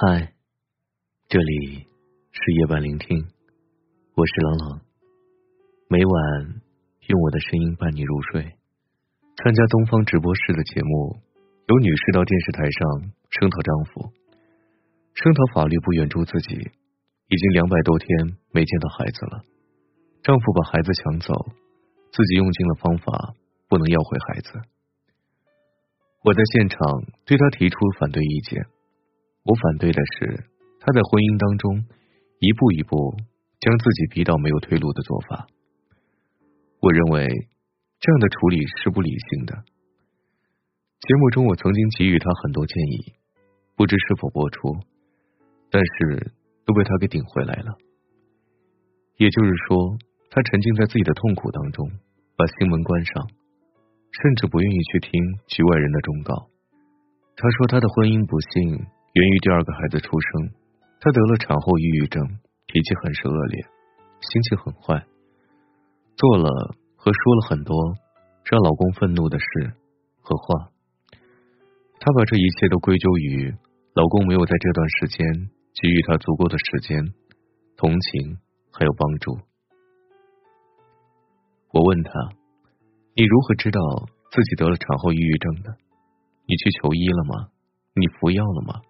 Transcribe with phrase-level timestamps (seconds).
[0.00, 0.32] 嗨，
[1.28, 1.84] 这里
[2.32, 3.20] 是夜半聆听，
[4.16, 4.80] 我是朗朗。
[5.90, 6.62] 每晚
[7.06, 8.40] 用我的声音伴你入睡。
[9.36, 11.20] 参加东方直播室的节目，
[11.68, 14.08] 有女士到电视台上声讨丈夫，
[15.12, 18.08] 声讨法律不援助自己，已经两百多天
[18.52, 19.44] 没见到孩子了。
[20.22, 21.34] 丈夫把孩子抢走，
[22.10, 23.34] 自己用尽了方法
[23.68, 24.50] 不能要回孩子。
[26.24, 26.80] 我在现场
[27.26, 28.64] 对他提出反对意见。
[29.42, 30.44] 我反对的是
[30.80, 31.84] 他在婚姻当中
[32.40, 33.16] 一步一步
[33.60, 35.48] 将自己逼到没有退路的做法。
[36.80, 37.24] 我认为
[38.00, 39.64] 这样的处理是不理性的。
[41.00, 43.16] 节目中我曾经给予他很多建议，
[43.76, 44.76] 不知是否播出，
[45.70, 46.32] 但是
[46.64, 47.76] 都被他给顶回来了。
[49.16, 49.96] 也就是说，
[50.30, 51.90] 他沉浸在自己的痛苦当中，
[52.36, 53.28] 把心门关上，
[54.12, 55.12] 甚至不愿意去听
[55.48, 56.48] 局外人的忠告。
[57.36, 58.86] 他说他的婚姻不幸。
[59.12, 60.54] 源于第二个孩子出生，
[61.00, 62.22] 她得了产后抑郁症，
[62.66, 63.66] 脾气很是恶劣，
[64.20, 65.04] 心情很坏，
[66.14, 67.74] 做了和说了很多
[68.44, 69.74] 让老公愤怒的事
[70.20, 70.70] 和话。
[71.98, 73.52] 她把这一切都归咎于
[73.94, 75.26] 老公没有在这段时间
[75.74, 77.12] 给予她足够的时间、
[77.76, 78.38] 同情
[78.70, 79.36] 还有帮助。
[81.72, 82.12] 我问她
[83.18, 83.80] ：“你如何知道
[84.30, 85.74] 自己得了产后抑郁症的？
[86.46, 87.48] 你去求医了吗？
[87.94, 88.80] 你服药了吗？”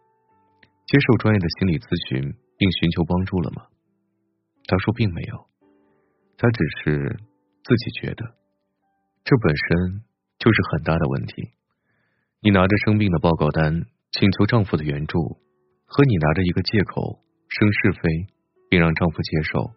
[0.90, 3.70] 接受专业的心理咨询并寻求帮助了吗？
[4.66, 5.46] 他说并没有，
[6.34, 7.14] 他只是
[7.62, 8.26] 自己觉得
[9.22, 10.02] 这本身
[10.42, 11.54] 就是很大的问题。
[12.42, 15.38] 你拿着生病的报告单请求丈夫的援助，
[15.86, 18.26] 和你拿着一个借口生是非
[18.66, 19.70] 并让丈夫接受，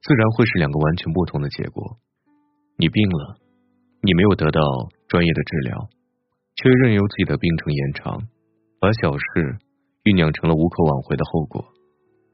[0.00, 2.00] 自然会是两个完全不同的结果。
[2.80, 3.36] 你病了，
[4.00, 4.62] 你没有得到
[5.04, 5.90] 专业的治疗，
[6.56, 8.24] 却任由自己的病程延长，
[8.80, 9.60] 把小事。
[10.04, 11.60] 酝酿成了无可挽回的后果，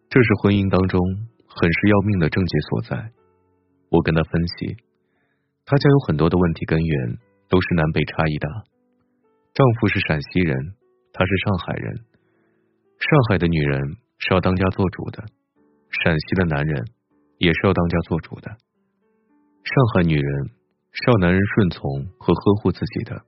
[0.08, 1.02] 这是婚姻当中
[1.50, 3.10] 很是要命的症结所在。
[3.90, 4.78] 我跟他分析，
[5.66, 7.18] 他家有很多的问题根源
[7.50, 8.46] 都是南北差异大。
[9.50, 10.54] 丈夫是陕西人，
[11.12, 12.04] 她是上海人。
[12.98, 13.80] 上海的女人
[14.18, 15.24] 是要当家做主的，
[15.90, 16.86] 陕西的男人
[17.38, 18.50] 也是要当家做主的。
[19.64, 20.50] 上海女人
[20.92, 23.24] 是要男人顺从和呵护自己的，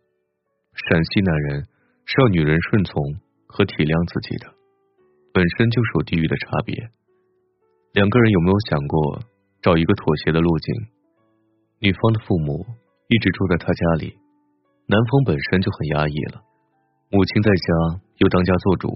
[0.87, 1.67] 陕西男人
[2.05, 3.03] 是要女人顺从。
[3.49, 4.53] 和体谅自己的，
[5.33, 6.77] 本身就是有地域的差别。
[7.97, 9.25] 两个人有没有想过
[9.65, 10.69] 找一个妥协的路径？
[11.81, 12.63] 女方的父母
[13.09, 14.15] 一直住在他家里，
[14.87, 16.45] 男方本身就很压抑了。
[17.11, 17.69] 母亲在家
[18.21, 18.93] 又当家做主，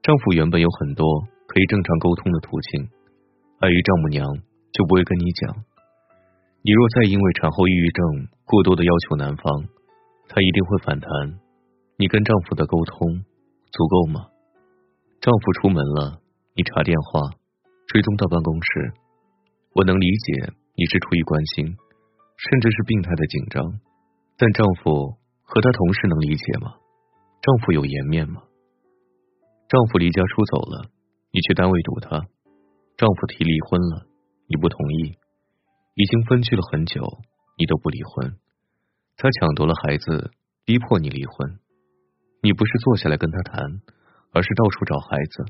[0.00, 1.04] 丈夫原本有很多
[1.46, 2.88] 可以正常沟通的途径，
[3.60, 4.24] 碍于丈母娘
[4.72, 5.54] 就不会跟你讲。
[6.62, 9.68] 你若再因为产后抑郁症过多的要求男方，
[10.28, 11.10] 他一定会反弹。
[11.98, 13.24] 你跟丈夫的沟通。
[13.72, 14.28] 足够吗？
[15.20, 16.20] 丈夫出门了，
[16.54, 17.30] 你查电话，
[17.86, 18.92] 追踪到办公室。
[19.74, 21.66] 我能理解你是出于关心，
[22.36, 23.80] 甚至是病态的紧张。
[24.36, 26.74] 但丈夫和他同事能理解吗？
[27.42, 28.42] 丈夫有颜面吗？
[29.68, 30.90] 丈夫离家出走了，
[31.30, 32.26] 你去单位堵他。
[32.96, 34.06] 丈夫提离婚了，
[34.48, 35.16] 你不同意。
[35.94, 37.02] 已经分居了很久，
[37.56, 38.36] 你都不离婚。
[39.16, 40.32] 他抢夺了孩子，
[40.64, 41.60] 逼迫你离婚。
[42.42, 43.82] 你不是坐下来跟他谈，
[44.32, 45.44] 而是到处找孩子。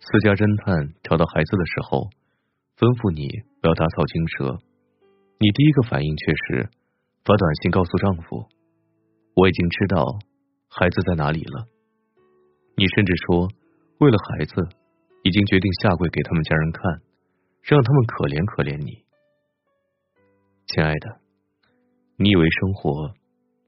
[0.00, 2.08] 私家侦探找到孩子的时候，
[2.76, 3.28] 吩咐你
[3.60, 4.60] 不要打草惊蛇。
[5.40, 6.68] 你第一个反应却是
[7.24, 8.44] 发短信告诉丈夫
[9.36, 10.04] ：“我已经知道
[10.68, 11.68] 孩子在哪里了。”
[12.76, 13.48] 你甚至说，
[14.00, 14.52] 为了孩子，
[15.24, 17.00] 已经决定下跪给他们家人看，
[17.64, 19.04] 让他们可怜可怜你。
[20.68, 21.20] 亲爱的，
[22.16, 23.12] 你以为生活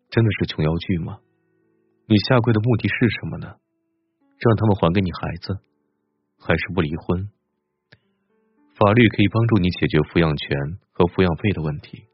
[0.08, 1.20] 真的是琼瑶剧吗？
[2.12, 3.56] 你下跪的目的是什么呢？
[4.36, 5.56] 让他们还给你孩子，
[6.38, 7.30] 还是不离婚？
[8.76, 12.04] 法律可以帮助你解决抚养权和抚养费的问题，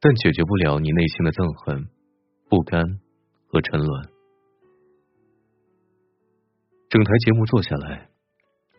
[0.00, 1.84] 但解决不了你内心的憎恨、
[2.48, 2.80] 不甘
[3.48, 4.08] 和沉沦。
[6.88, 8.08] 整台节目做下来，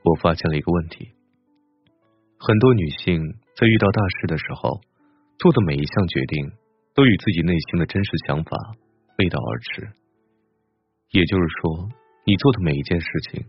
[0.01, 1.13] 我发现了一个问题：
[2.39, 3.21] 很多女性
[3.53, 4.81] 在遇到大事的时候，
[5.37, 6.49] 做的每一项决定
[6.95, 8.57] 都与自己内心的真实想法
[9.15, 10.00] 背道而驰。
[11.11, 11.89] 也就是说，
[12.25, 13.43] 你做的每一件事情，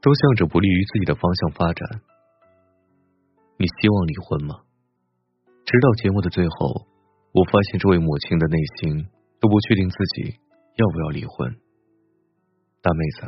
[0.00, 2.00] 都向着不利于自己的方向发展。
[3.58, 4.62] 你希望离婚吗？
[5.66, 6.86] 直到节目的最后，
[7.34, 9.08] 我发现这位母亲的内心
[9.40, 10.38] 都不确定自己
[10.76, 11.50] 要不要离婚。
[12.80, 13.26] 大妹子，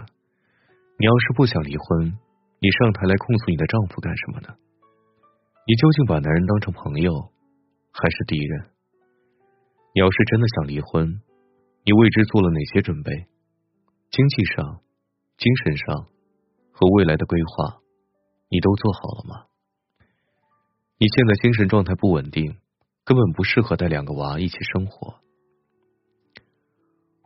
[0.99, 2.06] 你要是不想离婚，
[2.61, 4.55] 你上台来控诉你的丈夫干什么呢？
[5.67, 7.12] 你究竟把男人当成朋友
[7.90, 8.70] 还是敌人？
[9.93, 11.20] 你要是真的想离婚，
[11.85, 13.26] 你为之做了哪些准备？
[14.12, 14.82] 经济上、
[15.38, 16.06] 精神上、
[16.70, 17.81] 和未来的规划，
[18.50, 19.47] 你都做好了吗？
[20.99, 22.59] 你现在精神状态不稳定，
[23.05, 25.14] 根本不适合带两个娃一起生活。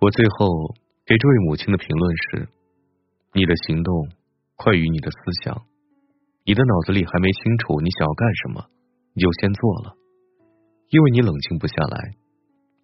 [0.00, 2.49] 我最后给这位母亲的评论是：
[3.33, 4.09] 你的行动
[4.55, 5.67] 快于你的思想，
[6.44, 8.65] 你的脑子里还没清楚你想要干什么，
[9.12, 9.97] 你就先做了，
[10.91, 12.15] 因为你冷静不下来，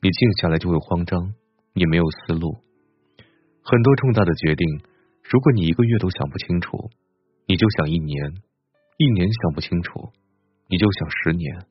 [0.00, 1.34] 你静下来就会慌张，
[1.72, 2.56] 你没有思路。
[3.64, 4.66] 很多重大的决定，
[5.24, 6.90] 如果你一个月都想不清楚，
[7.46, 8.32] 你就想一年；
[8.98, 10.12] 一年想不清楚，
[10.68, 11.66] 你就想十年，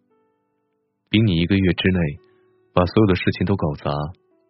[1.10, 2.00] 比你一个月之内
[2.74, 3.92] 把所有的事情都搞砸。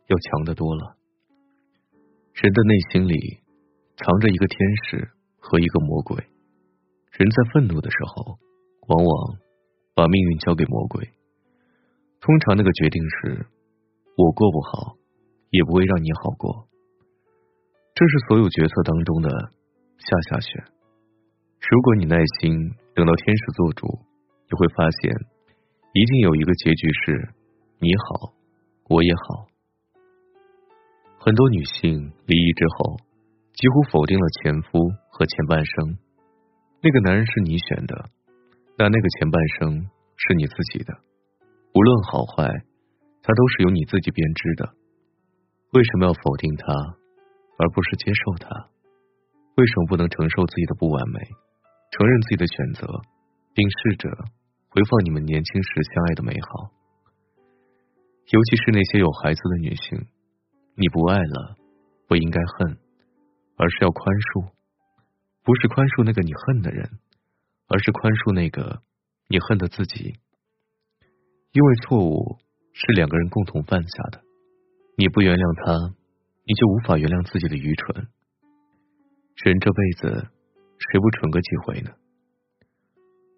[0.08, 0.98] 要强得多了。
[2.34, 3.40] 人的内心里
[3.96, 5.10] 藏着一个天使
[5.40, 6.18] 和一个魔鬼。
[7.14, 8.38] 人在愤怒的时候，
[8.90, 9.38] 往往
[9.96, 11.08] 把命运交给魔鬼。
[12.20, 13.48] 通常那个决定是：
[14.18, 14.98] 我过不好，
[15.50, 16.68] 也不会让你好过。
[18.02, 20.66] 这是所有决策当中的下下选。
[21.70, 23.86] 如果你耐心等到天使做主，
[24.50, 25.14] 你会发现，
[25.94, 27.30] 一定有一个结局是：
[27.78, 28.34] 你好，
[28.90, 29.46] 我也好。
[31.20, 32.98] 很多女性离异之后，
[33.54, 35.96] 几乎否定了前夫和前半生。
[36.82, 38.10] 那个男人是你选的，
[38.78, 39.88] 但那个前半生
[40.18, 40.92] 是你自己的。
[41.76, 42.50] 无论好坏，
[43.22, 44.74] 他都是由你自己编织的。
[45.74, 46.98] 为什么要否定他，
[47.62, 48.70] 而不是接受他？
[49.56, 51.20] 为什么不能承受自己的不完美，
[51.92, 52.88] 承认自己的选择，
[53.54, 54.10] 并试着
[54.70, 56.72] 回放你们年轻时相爱的美好？
[58.32, 60.08] 尤其是那些有孩子的女性。
[60.74, 61.58] 你不爱了，
[62.08, 62.78] 不应该恨，
[63.58, 64.50] 而是要宽恕。
[65.44, 66.90] 不是宽恕那个你恨的人，
[67.68, 68.82] 而是宽恕那个
[69.28, 70.16] 你恨的自己。
[71.52, 72.40] 因为错误
[72.74, 74.24] 是两个人共同犯下的，
[74.98, 75.94] 你不原谅他，
[76.52, 78.12] 你就无法原谅自己的愚蠢。
[79.40, 80.28] 人这辈子
[80.84, 81.96] 谁不蠢个几回呢？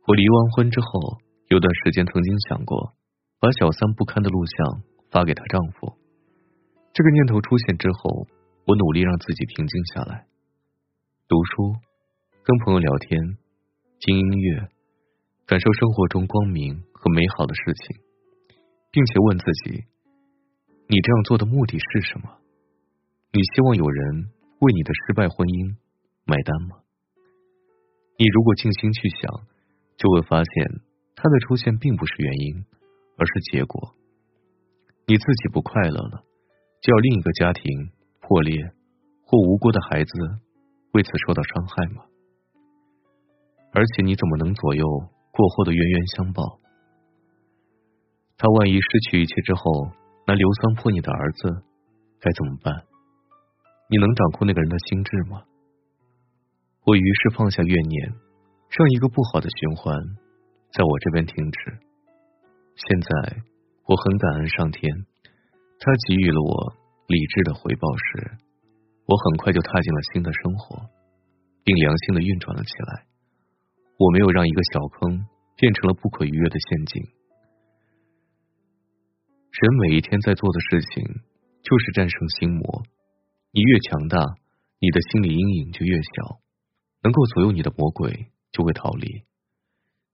[0.08, 2.98] 我离完婚之后，有段时间曾经想过，
[3.38, 4.82] 把小三不堪的录像
[5.12, 5.94] 发给她丈夫。
[6.92, 8.26] 这个念头出现之后，
[8.66, 10.26] 我努力让自己平静下来，
[11.30, 11.78] 读书，
[12.42, 13.38] 跟朋友聊天，
[14.00, 14.70] 听音乐，
[15.46, 18.02] 感受生活中光明和美好的事情，
[18.90, 19.86] 并且问自己：
[20.88, 22.40] 你这样做的目的是什么？
[23.36, 25.76] 你希望有人为你的失败婚姻
[26.24, 26.86] 买单吗？
[28.16, 29.26] 你如果静心去想，
[29.98, 30.82] 就会发现，
[31.16, 32.64] 他的出现并不是原因，
[33.18, 33.96] 而是结果。
[35.08, 36.24] 你自己不快乐了。
[36.80, 37.90] 就要另一个家庭
[38.22, 38.72] 破裂，
[39.26, 40.12] 或无辜的孩子
[40.92, 42.06] 为此受到伤害吗？
[43.72, 44.86] 而且你怎么能左右
[45.32, 46.60] 过后的冤冤相报？
[48.38, 49.90] 他万一失去一切之后，
[50.28, 51.64] 拿硫酸泼你的儿子，
[52.20, 52.86] 该怎么办？
[53.94, 55.44] 你能掌控那个人的心智吗？
[56.84, 58.10] 我于是放下怨念，
[58.74, 59.94] 让一个不好的循环
[60.74, 61.78] 在我这边停止。
[62.74, 63.38] 现在
[63.86, 65.06] 我很感恩上天。
[65.78, 66.74] 他给予了我
[67.06, 68.32] 理智的回报时，
[69.06, 70.90] 我很快就踏进了新的生活，
[71.64, 73.06] 并良性的运转了起来。
[74.00, 75.24] 我没有让一个小坑
[75.56, 77.04] 变成了不可逾越的陷阱。
[79.52, 81.04] 人每一天在做的事情，
[81.62, 82.82] 就是战胜心魔。
[83.56, 84.18] 你越强大，
[84.80, 86.40] 你的心理阴影就越小，
[87.04, 89.26] 能够左右你的魔鬼就会逃离，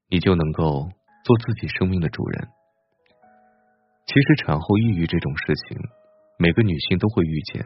[0.10, 0.90] 你就能够
[1.24, 2.50] 做自己生命的主人。
[4.08, 5.78] 其实产后抑郁这种事情，
[6.38, 7.64] 每个女性都会遇见，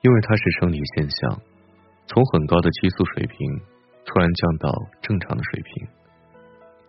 [0.00, 1.42] 因为它是生理现象，
[2.06, 3.60] 从很高的激素水平
[4.06, 5.86] 突然降到正常的水平，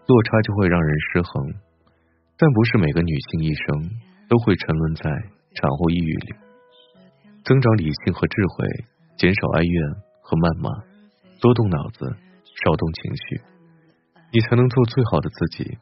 [0.08, 1.54] 落差就会让人失衡。
[2.38, 3.92] 但不是每个女性一生
[4.30, 6.34] 都会沉沦在产后抑郁里，
[7.46, 8.68] 增长理性和智慧，
[9.18, 9.90] 减少哀怨
[10.22, 10.70] 和谩骂，
[11.42, 12.06] 多动脑子，
[12.64, 13.42] 少动情绪，
[14.32, 15.78] 你才能做最好的自己。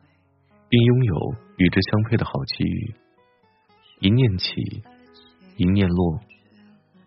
[0.71, 2.95] 并拥有与之相配的好机遇。
[3.99, 4.55] 一念起，
[5.57, 6.21] 一念落，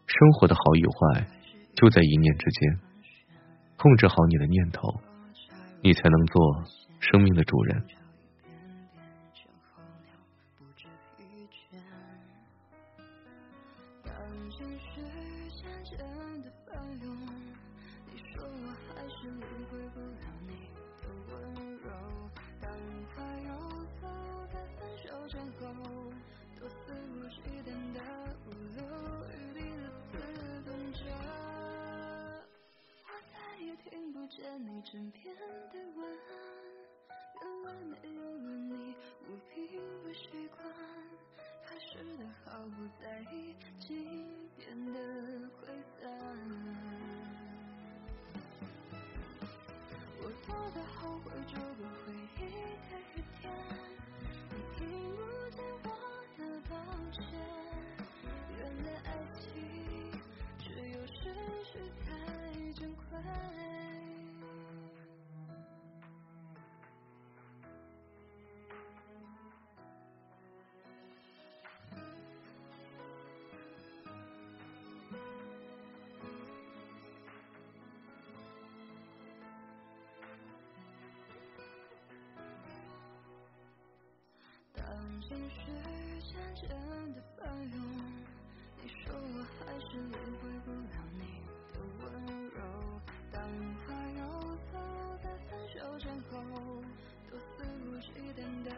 [0.06, 1.26] 生活的好与坏
[1.74, 2.78] 就在一念之间。
[3.78, 5.00] 控制好你的念头，
[5.80, 6.62] 你才能做
[7.00, 7.82] 生命的主人。
[43.24, 43.73] 不
[85.34, 85.58] 情绪
[86.22, 86.68] 渐渐
[87.14, 87.76] 的翻涌，
[88.80, 91.20] 你说我还是领会不了你
[91.72, 92.04] 的温
[92.50, 92.56] 柔。
[93.32, 93.36] 当
[93.84, 94.22] 快要
[94.72, 94.74] 走
[95.22, 96.32] 在分手前后，
[97.28, 98.06] 都肆无忌
[98.38, 98.70] 惮的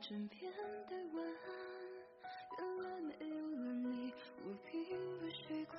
[0.00, 0.52] 枕边
[0.88, 1.50] 的晚安，
[2.56, 4.12] 原来没有了你，
[4.44, 4.78] 我并
[5.18, 5.76] 不习惯。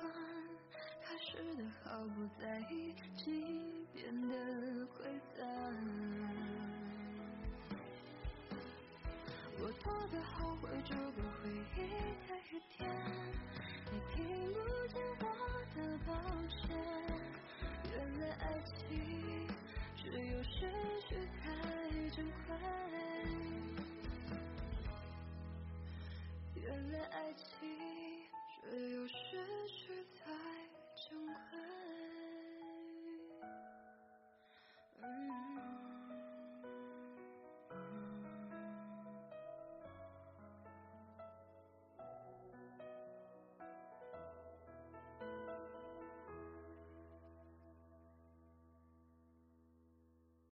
[1.02, 4.34] 开始的毫不在意，竟变得
[4.86, 5.40] 溃散。
[9.58, 11.78] 我多的后悔，这个回忆
[12.28, 12.78] 的雨天，
[13.90, 14.18] 你听
[14.52, 14.58] 不
[14.92, 15.24] 见我
[15.74, 16.12] 的抱
[16.50, 16.60] 歉。
[17.90, 18.78] 原来爱情
[19.96, 20.70] 只有失
[21.08, 21.42] 去才
[22.14, 23.09] 珍贵。
[26.70, 27.68] 原来爱情
[28.62, 29.14] 只有失
[29.66, 30.30] 去才
[30.94, 31.32] 珍贵。
[35.02, 35.69] 嗯